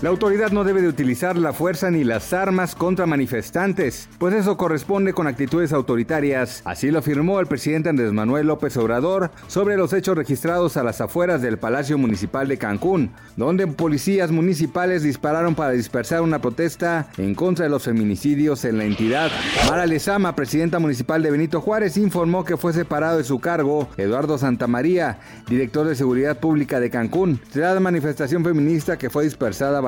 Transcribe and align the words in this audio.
La 0.00 0.10
autoridad 0.10 0.52
no 0.52 0.62
debe 0.62 0.80
de 0.80 0.86
utilizar 0.86 1.36
la 1.36 1.52
fuerza 1.52 1.90
ni 1.90 2.04
las 2.04 2.32
armas 2.32 2.76
contra 2.76 3.04
manifestantes, 3.04 4.08
pues 4.18 4.32
eso 4.32 4.56
corresponde 4.56 5.12
con 5.12 5.26
actitudes 5.26 5.72
autoritarias. 5.72 6.62
Así 6.64 6.92
lo 6.92 7.00
afirmó 7.00 7.40
el 7.40 7.48
presidente 7.48 7.88
Andrés 7.88 8.12
Manuel 8.12 8.46
López 8.46 8.76
Obrador 8.76 9.32
sobre 9.48 9.76
los 9.76 9.92
hechos 9.92 10.16
registrados 10.16 10.76
a 10.76 10.84
las 10.84 11.00
afueras 11.00 11.42
del 11.42 11.58
Palacio 11.58 11.98
Municipal 11.98 12.46
de 12.46 12.58
Cancún, 12.58 13.10
donde 13.34 13.66
policías 13.66 14.30
municipales 14.30 15.02
dispararon 15.02 15.56
para 15.56 15.72
dispersar 15.72 16.20
una 16.20 16.40
protesta 16.40 17.08
en 17.16 17.34
contra 17.34 17.64
de 17.64 17.70
los 17.70 17.82
feminicidios 17.82 18.64
en 18.64 18.78
la 18.78 18.84
entidad. 18.84 19.32
Mara 19.68 19.84
Lezama, 19.84 20.36
presidenta 20.36 20.78
municipal 20.78 21.24
de 21.24 21.32
Benito 21.32 21.60
Juárez, 21.60 21.96
informó 21.96 22.44
que 22.44 22.56
fue 22.56 22.72
separado 22.72 23.18
de 23.18 23.24
su 23.24 23.40
cargo 23.40 23.88
Eduardo 23.96 24.38
Santamaría, 24.38 25.18
director 25.48 25.88
de 25.88 25.96
Seguridad 25.96 26.38
Pública 26.38 26.78
de 26.78 26.88
Cancún, 26.88 27.40
tras 27.52 27.74
la 27.74 27.80
manifestación 27.80 28.44
feminista 28.44 28.96
que 28.96 29.10
fue 29.10 29.24
dispersada 29.24 29.80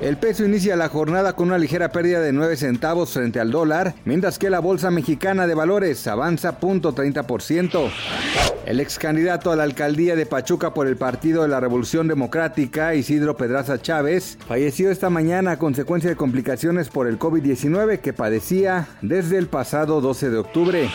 El 0.00 0.16
peso 0.16 0.44
inicia 0.44 0.76
la 0.76 0.88
jornada 0.88 1.34
con 1.34 1.48
una 1.48 1.58
ligera 1.58 1.92
pérdida 1.92 2.20
de 2.20 2.32
9 2.32 2.56
centavos 2.56 3.12
frente 3.12 3.40
al 3.40 3.50
dólar, 3.50 3.94
mientras 4.04 4.38
que 4.38 4.50
la 4.50 4.60
Bolsa 4.60 4.90
Mexicana 4.90 5.46
de 5.46 5.54
Valores 5.54 6.06
avanza 6.06 6.58
0.30%. 6.58 7.90
El 8.66 8.78
ex 8.78 8.98
candidato 8.98 9.50
a 9.50 9.56
la 9.56 9.64
alcaldía 9.64 10.14
de 10.14 10.24
Pachuca 10.24 10.72
por 10.72 10.86
el 10.86 10.96
Partido 10.96 11.42
de 11.42 11.48
la 11.48 11.58
Revolución 11.58 12.06
Democrática, 12.06 12.94
Isidro 12.94 13.36
Pedraza 13.36 13.82
Chávez, 13.82 14.38
falleció 14.46 14.90
esta 14.90 15.10
mañana 15.10 15.52
a 15.52 15.58
consecuencia 15.58 16.08
de 16.08 16.16
complicaciones 16.16 16.88
por 16.88 17.08
el 17.08 17.18
COVID-19 17.18 17.98
que 17.98 18.12
padecía 18.12 18.86
desde 19.00 19.38
el 19.38 19.48
pasado 19.48 20.00
12 20.00 20.30
de 20.30 20.38
octubre. 20.38 20.90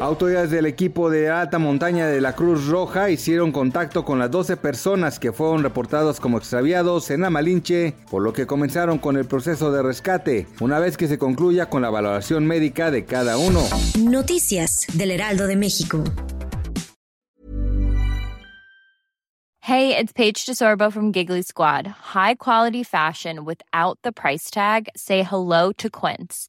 Autoridades 0.00 0.50
del 0.50 0.66
equipo 0.66 1.10
de 1.10 1.28
alta 1.28 1.58
montaña 1.58 2.06
de 2.06 2.20
la 2.20 2.34
Cruz 2.34 2.66
Roja 2.66 3.10
hicieron 3.10 3.52
contacto 3.52 4.04
con 4.04 4.18
las 4.18 4.30
12 4.30 4.56
personas 4.56 5.18
que 5.18 5.32
fueron 5.32 5.62
reportados 5.62 6.18
como 6.18 6.38
extraviados 6.38 7.10
en 7.10 7.21
la 7.22 7.30
Malinche, 7.30 7.94
por 8.10 8.22
lo 8.22 8.32
que 8.32 8.46
comenzaron 8.46 8.98
con 8.98 9.16
el 9.16 9.24
proceso 9.24 9.72
de 9.72 9.82
rescate, 9.82 10.46
una 10.60 10.78
vez 10.78 10.96
que 10.96 11.08
se 11.08 11.18
concluya 11.18 11.70
con 11.70 11.82
la 11.82 11.90
valoración 11.90 12.46
médica 12.46 12.90
de 12.90 13.04
cada 13.04 13.38
uno. 13.38 13.62
Noticias 13.98 14.86
del 14.92 15.12
Heraldo 15.12 15.46
de 15.46 15.56
México. 15.56 16.04
Hey, 19.64 19.96
it's 19.96 20.12
Paige 20.12 20.44
DeSorbo 20.44 20.92
from 20.92 21.12
Giggly 21.12 21.42
Squad. 21.42 21.86
High 21.86 22.34
quality 22.34 22.82
fashion 22.82 23.44
without 23.44 23.96
the 24.02 24.10
price 24.10 24.50
tag. 24.50 24.88
Say 24.96 25.22
hello 25.22 25.70
to 25.78 25.88
Quince. 25.88 26.48